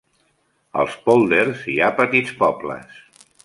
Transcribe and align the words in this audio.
Als 0.83 0.95
pòlders 1.09 1.61
hi 1.73 1.77
ha 1.89 1.93
petits 2.03 2.35
pobles. 2.43 3.01